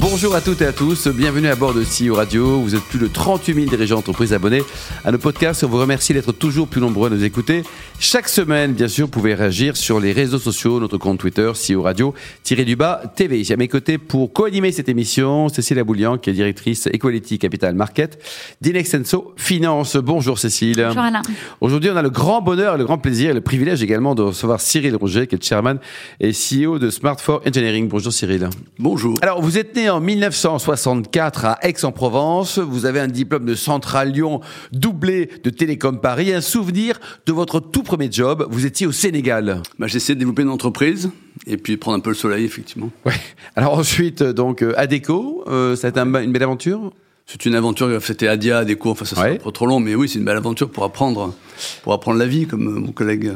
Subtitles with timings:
[0.00, 2.60] Bonjour à toutes et à tous, bienvenue à bord de CEO Radio.
[2.60, 4.62] Vous êtes plus de 38 000 dirigeants d'entreprise abonnés
[5.04, 5.64] à nos podcasts.
[5.64, 7.64] On vous remercie d'être toujours plus nombreux à nous écouter.
[7.98, 11.82] Chaque semaine, bien sûr, vous pouvez réagir sur les réseaux sociaux, notre compte Twitter, CEO
[11.82, 12.14] Radio,
[12.44, 13.42] tiré du bas TV.
[13.42, 17.74] J'ai à mes côtés pour co-animer cette émission, Cécile Aboulian, qui est directrice Equality Capital
[17.74, 18.22] Market
[18.60, 19.96] d'Inexenso Finance.
[19.96, 20.84] Bonjour Cécile.
[20.86, 21.22] Bonjour Alain.
[21.60, 24.60] Aujourd'hui, on a le grand bonheur, le grand plaisir et le privilège également de recevoir
[24.60, 25.80] Cyril Roger, qui est chairman
[26.20, 27.88] et CEO de Smart for Engineering.
[27.88, 28.48] Bonjour Cyril.
[28.78, 29.18] Bonjour.
[29.22, 32.58] Alors, vous êtes né en 1964 à Aix-en-Provence.
[32.58, 34.40] Vous avez un diplôme de Central Lyon
[34.72, 36.32] doublé de Télécom Paris.
[36.32, 38.46] Un souvenir de votre tout premier job.
[38.50, 39.62] Vous étiez au Sénégal.
[39.78, 41.10] Bah, J'ai essayé de développer une entreprise
[41.46, 42.90] et puis prendre un peu le soleil, effectivement.
[43.04, 43.12] Ouais.
[43.56, 46.92] Alors ensuite, donc, euh, Adeco, euh, ça a été un- une belle aventure?
[47.30, 49.38] C'est une aventure, c'était Adia, des cours, enfin ça serait Ouais.
[49.38, 51.34] pas trop long, mais oui, c'est une belle aventure pour apprendre,
[51.82, 53.32] pour apprendre la vie, comme euh, mon collègue.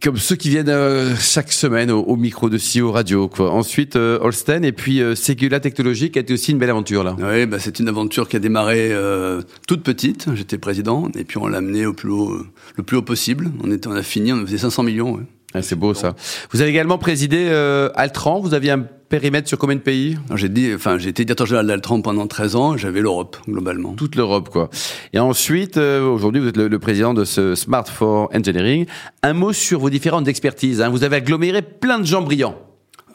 [0.00, 3.26] comme ceux qui viennent euh, chaque semaine au, au micro de CEO Radio.
[3.26, 3.50] Quoi.
[3.50, 7.02] Ensuite, euh, Holsten et puis euh, Segula Technologies qui a été aussi une belle aventure
[7.02, 7.16] là.
[7.18, 10.26] Oui, bah, c'est une aventure qui a démarré euh, toute petite.
[10.36, 13.50] J'étais président et puis on l'a amené au plus haut, euh, le plus haut possible.
[13.64, 15.14] On était, on a fini, on faisait 500 millions.
[15.14, 15.22] ouais.
[15.56, 16.16] Ah, c'est beau ça.
[16.52, 18.40] Vous avez également présidé euh, Altran.
[18.40, 20.18] Vous aviez un périmètre sur combien de pays?
[20.34, 22.76] J'ai dit, enfin, j'ai été directeur général d'Altran pendant 13 ans.
[22.76, 23.92] J'avais l'Europe globalement.
[23.94, 24.70] toute l'Europe, quoi.
[25.12, 28.86] Et ensuite, euh, aujourd'hui, vous êtes le, le président de ce Smart for Engineering.
[29.22, 30.80] Un mot sur vos différentes expertises.
[30.80, 30.88] hein.
[30.88, 32.56] Vous avez aggloméré plein de gens brillants.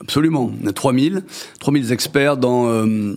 [0.01, 0.51] Absolument.
[0.63, 1.23] On a 3000,
[1.59, 3.15] 3000 experts dans euh,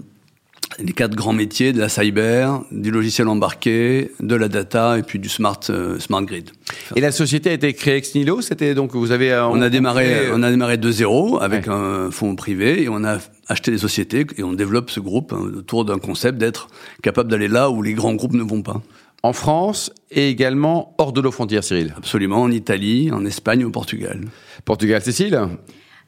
[0.78, 5.18] les quatre grands métiers de la cyber, du logiciel embarqué, de la data et puis
[5.18, 6.50] du smart euh, smart grid.
[6.96, 8.40] Et la société a été créée ex nihilo.
[8.40, 9.32] C'était donc vous avez.
[9.32, 11.72] euh, On a démarré, on a démarré de zéro avec Ouais.
[11.74, 15.40] un fonds privé et on a acheté des sociétés et on développe ce groupe hein,
[15.56, 16.68] autour d'un concept d'être
[17.02, 18.80] capable d'aller là où les grands groupes ne vont pas.
[19.24, 21.94] en France et également hors de nos frontières, Cyril.
[21.96, 24.20] Absolument, en Italie, en Espagne, au Portugal.
[24.64, 25.38] Portugal, Cécile?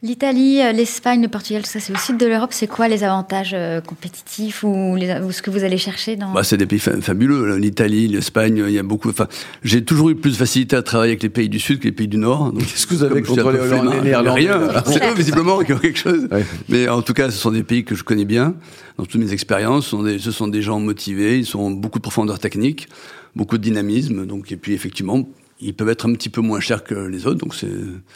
[0.03, 2.51] L'Italie, euh, l'Espagne, le Portugal, tout ça, c'est au sud de l'Europe.
[2.53, 6.31] C'est quoi les avantages euh, compétitifs ou, les- ou ce que vous allez chercher dans
[6.33, 7.57] Bah, c'est des pays fa- fabuleux.
[7.57, 9.09] L'Italie, l'Espagne, il y a beaucoup.
[9.09, 9.29] Enfin,
[9.63, 11.93] j'ai toujours eu plus de facilité à travailler avec les pays du Sud que les
[11.93, 12.53] pays du Nord.
[12.53, 14.83] Donc, Qu'est-ce que vous avez contre les- flemmard, les Néerlandais Rien.
[14.85, 16.29] C'est eux, visiblement, qui ont quelque chose.
[16.31, 16.45] Ouais.
[16.69, 18.55] Mais en tout cas, ce sont des pays que je connais bien.
[18.99, 21.39] Dans toutes mes expériences, ce sont des, ce sont des gens motivés.
[21.39, 22.89] Ils ont beaucoup de profondeur technique,
[23.35, 24.27] beaucoup de dynamisme.
[24.27, 25.27] Donc, et puis, effectivement,
[25.61, 27.39] ils peuvent être un petit peu moins chers que les autres.
[27.39, 27.69] Donc, c'est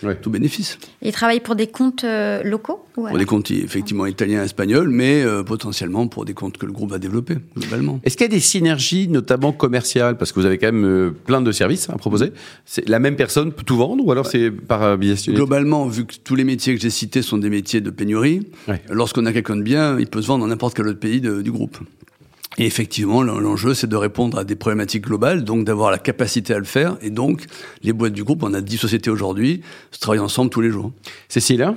[0.03, 0.17] Ouais.
[0.17, 0.79] tout bénéfice.
[1.03, 5.23] Ils travaillent pour des comptes euh, locaux ou Pour des comptes, effectivement, italiens, espagnols, mais
[5.23, 8.01] euh, potentiellement pour des comptes que le groupe va développer, globalement.
[8.05, 11.11] Est-ce qu'il y a des synergies, notamment commerciales, parce que vous avez quand même euh,
[11.11, 12.33] plein de services à proposer
[12.67, 15.37] C'est la même personne peut tout vendre ou alors c'est par euh, business unit?
[15.37, 18.83] Globalement, vu que tous les métiers que j'ai cités sont des métiers de pénurie, Ouais.
[18.91, 21.41] lorsqu'on a quelqu'un de bien, il peut se vendre dans n'importe quel autre pays de-
[21.41, 21.79] du groupe.
[22.59, 26.53] Et effectivement, l'en- l'enjeu, c'est de répondre à des problématiques globales, donc d'avoir la capacité
[26.55, 26.97] à le faire.
[27.03, 27.45] Et donc,
[27.83, 30.91] les boîtes du groupe, on a 10 sociétés aujourd'hui, se travaillent ensemble tous les jours.
[31.29, 31.63] Cécile?
[31.63, 31.77] Hein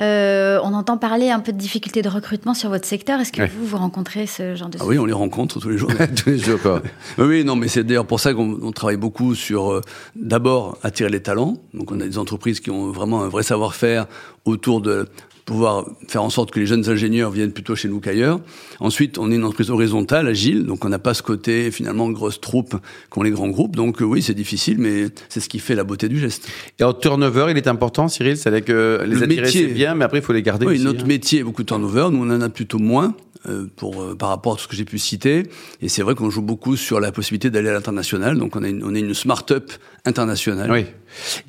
[0.00, 3.20] Euh, On entend parler un peu de difficultés de recrutement sur votre secteur.
[3.20, 3.50] Est-ce que Ouais.
[3.54, 5.90] vous, vous rencontrez ce genre de Ah oui, on les rencontre tous les jours.
[6.16, 6.80] Tous les jours, quoi.
[7.18, 9.80] Oui, oui, non, mais c'est d'ailleurs pour ça qu'on on travaille beaucoup sur euh,
[10.16, 11.58] d'abord attirer les talents.
[11.74, 14.06] Donc on a des entreprises qui ont vraiment un vrai savoir-faire
[14.46, 15.08] autour de
[15.52, 18.40] pouvoir faire en sorte que les jeunes ingénieurs viennent plutôt chez nous qu'ailleurs.
[18.80, 22.40] Ensuite, on est une entreprise horizontale, agile, donc on n'a pas ce côté finalement grosse
[22.40, 22.76] troupe
[23.10, 23.76] qu'ont les grands groupes.
[23.76, 26.48] Donc euh, oui, c'est difficile, mais c'est ce qui fait la beauté du geste.
[26.78, 28.36] Et en turnover, il est important, Cyril?
[28.36, 29.60] C'est-à-dire que les Le attirer, métier.
[29.68, 31.08] c'est bien, mais après, il faut les garder Oui, aussi, notre hein.
[31.08, 32.08] métier est beaucoup de turnover.
[32.10, 33.14] Nous, on en a plutôt moins
[33.48, 35.44] euh, pour, euh, par rapport à tout ce que j'ai pu citer.
[35.80, 38.38] Et c'est vrai qu'on joue beaucoup sur la possibilité d'aller à l'international.
[38.38, 39.70] Donc, on, a une, on est une smart-up
[40.04, 40.70] internationale.
[40.70, 40.86] Oui.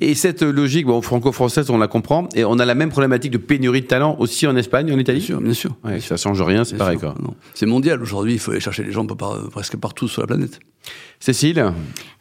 [0.00, 2.28] Et cette logique, bon, franco-française, on la comprend.
[2.34, 5.18] Et on a la même problématique de pénurie de talent aussi en Espagne, en Italie?
[5.18, 5.76] Bien sûr, bien sûr.
[5.84, 7.14] Ouais, ça change rien, c'est pareil, quoi.
[7.54, 8.34] C'est mondial aujourd'hui.
[8.34, 10.58] Il faut aller chercher les gens par- presque partout sur la planète.
[11.20, 11.72] Cécile?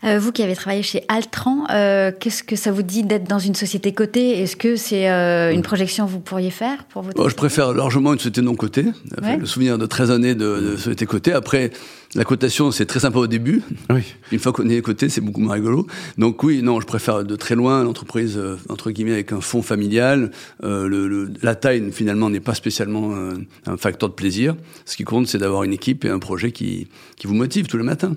[0.06, 3.40] Euh, Vous qui avez travaillé chez Altran, euh, qu'est-ce que ça vous dit d'être dans
[3.40, 4.42] une société cotée?
[4.42, 7.74] Est-ce que c'est euh, une projection que vous pourriez faire pour votre Bon, je préfère
[7.74, 8.86] largement une société non cotée.
[9.22, 9.36] Ouais.
[9.36, 11.34] Le souvenir de 13 années de, de société cotée.
[11.34, 11.72] Après,
[12.16, 13.62] la cotation, c'est très sympa au début.
[13.90, 14.04] Oui.
[14.32, 15.86] Une fois qu'on est coté, c'est beaucoup moins rigolo.
[16.18, 19.62] Donc oui, non, je préfère de très loin l'entreprise euh, entre guillemets avec un fonds
[19.62, 20.32] familial.
[20.64, 23.34] Euh, la taille finalement n'est pas spécialement euh,
[23.66, 24.56] un facteur de plaisir.
[24.86, 26.88] Ce qui compte, c'est d'avoir une équipe et un projet qui,
[27.18, 28.16] qui vous motive tous les matins.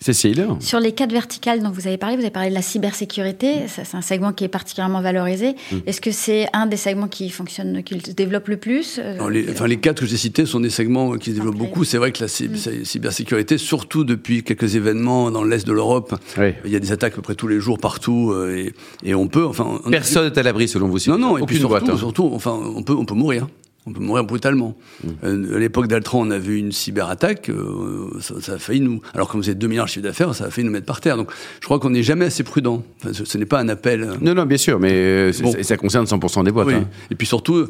[0.00, 3.54] Cécile Sur les quatre verticales dont vous avez parlé, vous avez parlé de la cybersécurité.
[3.66, 5.54] C'est un segment qui est particulièrement valorisé.
[5.72, 5.76] Mm.
[5.86, 9.50] Est-ce que c'est un des segments qui fonctionne, qui se développe le plus Euh, les,
[9.50, 11.66] enfin, les quatre que j'ai cités sont des segments qui se développent Après.
[11.68, 11.84] beaucoup.
[11.84, 16.52] C'est vrai que la cy- cybersécurité, surtout depuis quelques événements dans l'est de l'Europe, Oui.
[16.64, 19.14] il y a des attaques à peu près tous les jours partout, euh, et, et
[19.14, 20.98] on peut, enfin, on- Personne n'est à l'abri selon vous.
[21.08, 21.88] Non, non, et puis surtout, boîte.
[21.88, 21.96] hein.
[21.98, 23.48] surtout, enfin, on peut, on peut mourir.
[23.88, 24.76] On peut mourir brutalement.
[25.02, 25.08] Mmh.
[25.24, 29.00] Euh, à l'époque d'Altran, on a vu une cyberattaque, euh, ça, ça, a failli nous.
[29.14, 31.00] Alors, comme vous êtes 2 milliards de chiffre d'affaires, ça a failli nous mettre par
[31.00, 31.16] terre.
[31.16, 31.30] Donc,
[31.60, 32.84] je crois qu'on n'est jamais assez prudent.
[33.02, 34.02] Enfin, ce, ce n'est pas un appel.
[34.02, 35.52] euh, Non, non, bien sûr, mais euh, Bon.
[35.62, 36.66] ça concerne 100% des boîtes.
[36.68, 36.74] oui.
[36.74, 36.88] hein.
[37.10, 37.66] Et puis surtout,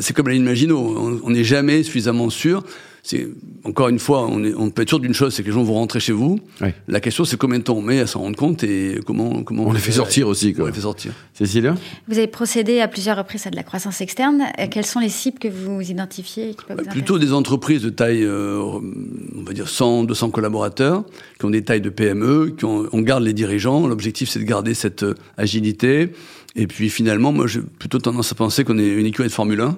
[0.00, 1.20] c'est comme la ligne Maginot.
[1.24, 2.62] On n'est jamais suffisamment sûr.
[3.08, 3.28] C'est
[3.62, 5.62] encore une fois, on, est- on peut être sûr d'une chose, c'est que les gens
[5.62, 6.40] vont rentrer chez vous.
[6.60, 6.70] Oui.
[6.88, 9.66] La question, c'est combien de temps on met à s'en rendre compte et comment comment
[9.68, 10.64] On les fait sortir aussi, quoi.
[10.64, 11.12] On les fait sortir.
[11.32, 11.76] Cécilia
[12.08, 14.42] Vous avez procédé à plusieurs reprises à de la croissance externe.
[14.58, 17.32] Euh, Quelles sont les cibles que vous identifiez et qui peuvent vous Bah, Plutôt des
[17.32, 21.04] entreprises de taille, euh, on va dire 100, 200 collaborateurs,
[21.38, 23.86] qui ont des tailles de PME, qui ont, on garde les dirigeants.
[23.86, 26.12] L'objectif, c'est de garder cette euh, agilité.
[26.56, 29.60] Et puis finalement, moi, j'ai plutôt tendance à penser qu'on est une écurie de Formule
[29.60, 29.76] 1.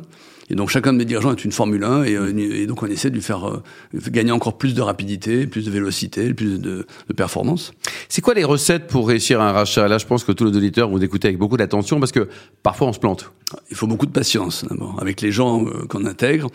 [0.50, 2.86] Et donc chacun de mes dirigeants est une Formule 1 et, euh, et donc on
[2.86, 3.62] essaie de lui faire euh,
[4.10, 7.72] gagner encore plus de rapidité, plus de vélocité, plus de, de performance.
[8.08, 9.88] C'est quoi les recettes pour réussir un rachat?
[9.88, 12.28] Là, je pense que tous nos auditeurs vous écoutez avec beaucoup d'attention parce que
[12.62, 13.32] parfois on se plante.
[13.70, 16.48] Il faut beaucoup de patience d'abord avec les gens euh, qu'on intègre.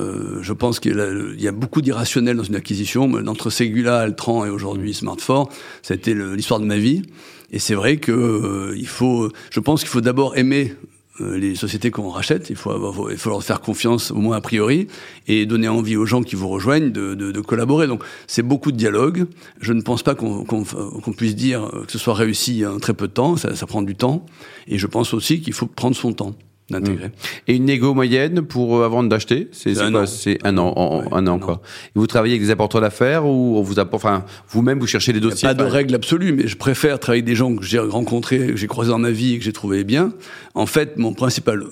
[0.00, 3.08] Euh, je pense qu'il y a- il y a beaucoup d'irrationnel dans une acquisition.
[3.08, 5.50] Mais Entre Segula, Altran et aujourd'hui Smartfor,
[5.82, 7.02] ça a été l'histoire de ma vie.
[7.50, 9.30] Et c'est vrai que euh, il faut.
[9.50, 10.74] Je pense qu'il faut d'abord aimer
[11.20, 12.48] les sociétés qu'on rachète.
[12.50, 14.86] Il faut, avoir- il faut leur faire confiance au moins a priori
[15.28, 17.86] et donner envie aux gens qui vous rejoignent de, de- de collaborer.
[17.86, 19.26] Donc c'est beaucoup de dialogue.
[19.60, 23.12] Je ne pense pas qu'on puisse dire que ce soit réussi en très peu de
[23.12, 23.36] temps.
[23.36, 24.24] Ça, ça prend du temps.
[24.68, 26.34] Et je pense aussi qu'il faut prendre son temps
[26.72, 27.10] d'intégrer.
[27.48, 30.04] Et une négo moyenne pour euh, avant d'acheter C'est un an.
[30.44, 31.38] Un an, en- Ouais, un an un an.
[31.38, 31.60] quoi.
[31.86, 35.12] Et vous travaillez avec des apporteurs d'affaires ou on vous apporte, enfin vous-même vous cherchez
[35.12, 37.62] des dossiers a pas de règle absolue, mais je préfère travailler avec des gens que
[37.64, 40.12] j'ai rencontrés, que j'ai croisés dans ma vie et que j'ai trouvé bien.
[40.54, 41.64] En fait, mon principal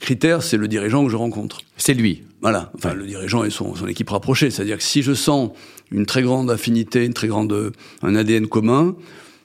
[0.00, 1.60] critère, c'est le dirigeant que je rencontre.
[1.76, 2.22] C'est lui.
[2.40, 4.50] Voilà, enfin le dirigeant et son, son équipe rapprochée.
[4.50, 5.50] C'est-à-dire que si je sens
[5.92, 8.96] une très grande affinité, une très grande, un ADN commun,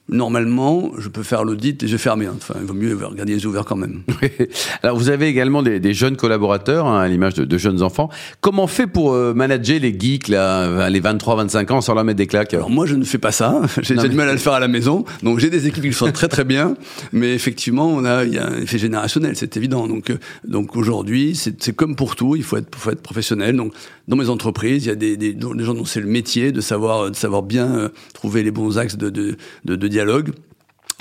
[0.10, 2.26] normalement, je peux faire l'audit les yeux fermés.
[2.28, 2.36] hein.
[2.38, 4.02] Enfin, il vaut mieux regarder les yeux ouverts quand même.
[4.84, 8.10] Alors vous avez également des, des jeunes collaborateurs, hein, à l'image de, de jeunes enfants.
[8.42, 12.18] Comment on fait pour euh, manager les geeks là, les 23-25 ans sans leur mettre
[12.18, 12.70] des claques Alors?
[12.70, 13.62] Moi, je ne fais pas ça.
[13.82, 15.06] J'ai du mal à le faire à la maison.
[15.24, 16.76] Donc j'ai des équipes qui le font très très bien.
[17.12, 19.88] Mais effectivement, on a, il y a un effet générationnel, c'est évident.
[19.88, 20.18] Donc, euh,
[20.48, 22.36] donc aujourd'hui, c'est c'est comme pour tout.
[22.36, 23.56] Il faut être, faut être professionnel.
[23.56, 23.74] Donc
[24.08, 27.16] dans mes entreprises, il y a des, gens dont c'est le métier de savoir, de
[27.16, 30.34] savoir bien euh, trouver les bons axes de dialogue.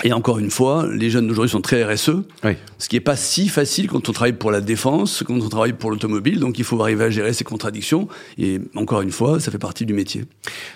[0.03, 2.11] Et encore une fois, les jeunes d'aujourd'hui sont très RSE,
[2.43, 2.51] Oui.
[2.77, 5.73] ce qui n'est pas si facile quand on travaille pour la défense, quand on travaille
[5.73, 6.39] pour l'automobile.
[6.39, 8.07] Donc il faut arriver à gérer ces contradictions.
[8.37, 10.25] Et encore une fois, ça fait partie du métier.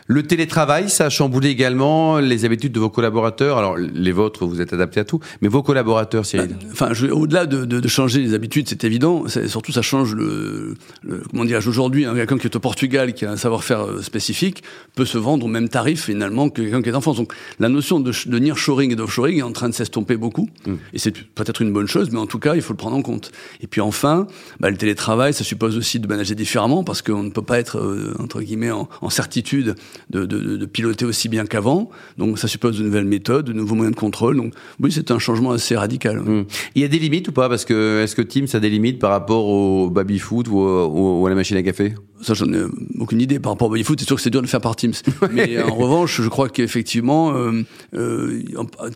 [0.07, 3.59] Le télétravail, ça a chamboulé également les habitudes de vos collaborateurs.
[3.59, 6.55] Alors les vôtres, vous êtes adaptés à tout, mais vos collaborateurs, Cyril.
[6.71, 9.25] Enfin, je- au-delà de, de, de changer les habitudes, c'est évident.
[9.45, 12.05] Surtout, ça change le, le comment dirais-je aujourd'hui.
[12.05, 14.63] hein, quelqu'un qui est au Portugal, qui a un savoir-faire euh, spécifique,
[14.95, 17.17] peut se vendre au même tarif finalement que quelqu'un qui est en France.
[17.17, 20.49] Donc, la notion de, de nearshoring et d'offshoring est en train de s'estomper beaucoup.
[20.93, 23.01] Et c'est peut-être une bonne chose, mais en tout cas, il faut le prendre en
[23.01, 23.31] compte.
[23.61, 24.27] Et puis enfin,
[24.59, 27.77] bah, le télétravail, ça suppose aussi de manager différemment parce qu'on ne peut pas être
[27.77, 29.75] euh, entre guillemets en, en certitude
[30.09, 31.89] de, de, de- de piloter aussi bien qu'avant.
[32.17, 34.37] Donc, ça suppose de nouvelles méthodes, de nouveaux moyens de contrôle.
[34.37, 36.19] Donc, oui, c'est un changement assez radical.
[36.19, 36.45] Hum.
[36.75, 37.49] Il y a des limites ou pas?
[37.49, 40.87] Parce que est-ce que Teams a des limites par rapport au baby foot ou, au-
[40.87, 41.93] ou- ou à la machine à café?
[42.21, 42.63] Ça, j'en ai
[42.99, 43.99] aucune idée par rapport au baby foot.
[43.99, 44.93] C'est sûr que c'est dur de le faire par Teams.
[45.31, 47.63] Mais en revanche, je crois qu'effectivement, euh,
[47.93, 48.41] euh,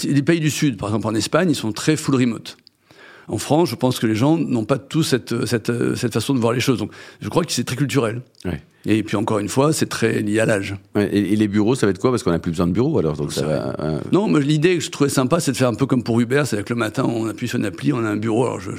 [0.03, 2.57] les pays du Sud, par exemple en Espagne, ils sont très full remote.
[3.27, 6.39] En France, je pense que les gens n'ont pas tous cette, cette, cette façon de
[6.39, 6.79] voir les choses.
[6.79, 6.91] Donc,
[7.21, 8.21] je crois que c'est très culturel.
[8.45, 8.61] Ouais.
[8.87, 10.75] Et puis, encore une fois, c'est très lié à l'âge.
[10.93, 12.11] Ouais, Et, et les bureaux, ça va être quoi?
[12.11, 13.15] Parce qu'on n'a plus besoin de bureaux alors.
[13.17, 15.69] Donc ça C'est va, euh, Non, mais l'idée que je trouvais sympa, c'est de faire
[15.69, 18.05] un peu comme pour Uber, c'est-à-dire que le matin, on appuie sur une appli, on
[18.05, 18.45] a un bureau.
[18.45, 18.71] Alors, je,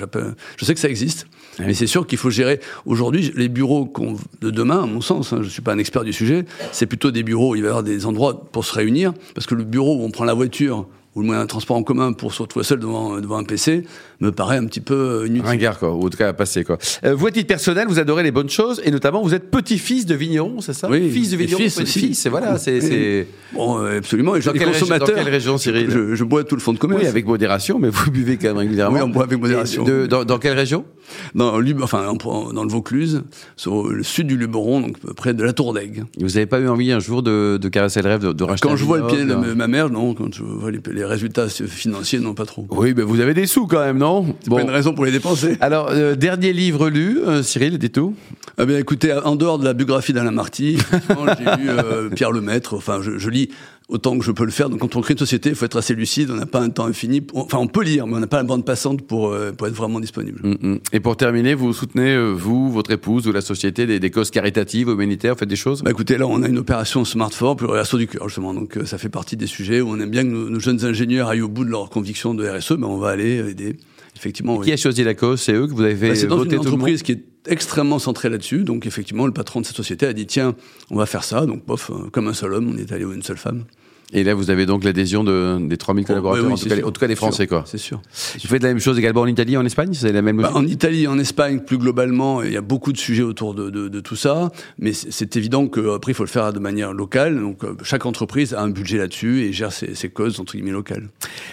[0.64, 1.26] sais que ça existe,
[1.58, 2.60] mais c'est sûr qu'il faut gérer.
[2.84, 3.92] Aujourd'hui, les bureaux
[4.40, 7.10] de demain, à mon sens, hein, je suis pas un expert du sujet, c'est plutôt
[7.10, 7.52] des bureaux.
[7.52, 10.04] où Il va y avoir des endroits pour se réunir, parce que le bureau où
[10.04, 12.78] on prend la voiture ou le moyen de transport en commun pour se retrouver seul
[12.78, 13.82] devant, devant un PC
[14.20, 15.46] me paraît un petit peu euh, inutile.
[15.46, 16.78] ringard quoi, ou en tout cas à passer quoi.
[17.04, 20.04] Euh, vous à titre personnel, vous adorez les bonnes choses et notamment vous êtes petit-fils
[20.06, 20.88] de vigneron, c'est ça?
[20.90, 21.84] Oui, Fils de vigneron, fils aussi.
[22.00, 22.80] petit-fils, et voilà, c'est.
[22.80, 24.36] C'est- Bon, euh, absolument.
[24.36, 25.08] Et je Dans région- consommateur.
[25.08, 25.88] dans quelle région, Cyril?
[25.90, 27.00] je, je bois tout le fond de commerce.
[27.02, 28.96] Oui, avec modération, mais vous buvez quand même régulièrement.
[28.96, 29.84] Oui, on boit avec modération.
[29.84, 30.84] Et de- dans, dans quelle région?
[31.34, 33.24] Dans, enfin, le Vaucluse,
[33.56, 36.06] sur le sud du Luberon, donc près de la Tour d'Aigle.
[36.18, 38.68] Vous n'avez pas eu envie un jour de, de caresser le rêve, de, de racheter
[38.68, 40.14] Quand je vois le pied de vignoble ma mère, non.
[40.14, 42.66] Quand je vois les, les résultats financiers, non, pas trop.
[42.70, 44.34] Oui, mais vous avez des sous quand même, non?
[44.48, 45.56] Pas une raison pour les dépenser.
[45.60, 48.14] Alors, euh, dernier livre lu, euh, Cyril, dis tout
[48.58, 50.76] Ah bien, écoutez, en dehors de la biographie d'Alain Marty,
[51.38, 52.74] j'ai lu euh, Pierre Lemaître.
[52.74, 53.50] Enfin, je, je lis
[53.88, 54.68] autant que je peux le faire.
[54.68, 56.30] Donc, quand on crée une société, il faut être assez lucide.
[56.30, 57.22] On n'a pas un temps infini.
[57.34, 59.74] Enfin, on peut lire, mais on n'a pas la bande passante pour, euh, pour être
[59.74, 60.40] vraiment disponible.
[60.42, 60.78] Mm, mm.
[60.92, 64.30] Et pour terminer, vous soutenez, euh, vous, votre épouse ou la société, des, des causes
[64.30, 65.82] caritatives, humanitaires, vous faites des choses?
[65.82, 68.54] Bah écoutez, là, on a une opération Smartphone pour le RSO du cœur, justement.
[68.54, 70.84] Donc, euh, ça fait partie des sujets où on aime bien que nos, nos jeunes
[70.84, 73.76] ingénieurs aillent au bout de leur conviction de RSE, mais on va aller aider.
[74.16, 75.42] Effectivement, Qui a choisi la cause?
[75.42, 76.80] C'est eux que vous avez fait bah, C'est dans voter une tout le monde?
[76.80, 78.64] entreprise qui est extrêmement centrée là-dessus.
[78.64, 80.54] Donc, effectivement, le patron de cette société a dit tiens,
[80.90, 81.46] on va faire ça.
[81.46, 83.64] Donc, bof, euh, comme un seul homme, on est allé où une seule femme.
[84.12, 86.76] Et là, vous avez donc l'adhésion de, des 3000 collaborateurs, Oh, oui, en, tout cas,
[86.76, 86.86] sûr.
[86.86, 87.42] en tout cas des Français.
[87.44, 87.48] sûr.
[87.48, 87.64] quoi.
[87.66, 88.00] C'est sûr.
[88.40, 90.64] Vous faites la même chose également en Italie, en Espagne C'est la même Bah, en
[90.64, 94.00] Italie, en Espagne, plus globalement, il y a beaucoup de sujets autour de, de, de
[94.00, 97.38] tout ça, mais c'est évident qu'après, il faut le faire de manière locale.
[97.40, 100.70] Donc, euh, chaque entreprise a un budget là-dessus et gère ses, ses causes, entre guillemets,
[100.70, 101.08] locales.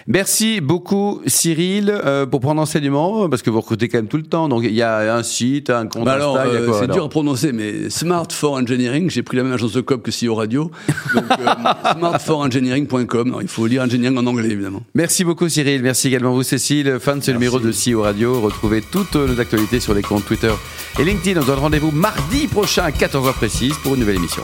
[0.05, 4.23] Merci beaucoup Cyril euh, pour prendre enseignement parce que vous recrutez quand même tout le
[4.23, 4.47] temps.
[4.47, 7.51] Donc il y a un site, un compte Bah alors, euh, c'est dur à prononcer,
[7.51, 10.69] mais Smart for Engineering, j'ai pris la même agence de com que CEO Radio.
[11.15, 11.45] Donc, euh,
[11.97, 12.42] smartforengineering.com.
[12.43, 14.83] Alors, Il faut lire engineering en anglais, évidemment.
[14.95, 16.97] Merci beaucoup Cyril, merci également vous Cécile.
[16.99, 18.41] Fin de ce numéro de CEO Radio.
[18.41, 20.53] Retrouvez toutes nos actualités sur les comptes Twitter
[20.99, 21.39] et LinkedIn.
[21.39, 24.43] On se donne rendez-vous mardi prochain à 14h précise pour une nouvelle émission.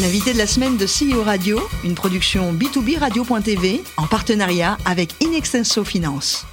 [0.00, 5.84] L'invité de la semaine de CEO Radio, une production B2B Radio.tv en partenariat avec Inextenso
[5.84, 6.46] Finance.